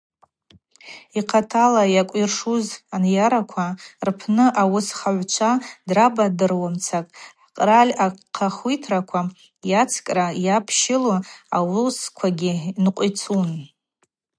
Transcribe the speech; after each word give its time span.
Йхъатала 1.17 1.83
йакӏвйыршуз 1.95 2.67
анйараква 2.95 3.67
рпны 4.07 4.45
ауысхагӏвчва 4.61 5.51
драбадыруамцара 5.89 7.07
хӏкъраль 7.41 7.97
ахъахвитра 8.05 8.99
йацкӏра 9.71 10.25
йапщылу 10.45 11.17
ауысквагьи 11.57 12.51
нкъвицун. 12.83 13.49